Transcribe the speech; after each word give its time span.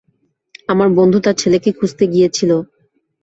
আমার 0.69 0.89
বন্ধু 0.97 1.17
তার 1.19 1.35
ছেলেকে 1.37 1.69
খুঁজতে 1.71 2.03
গিয়েছিলো। 2.07 2.57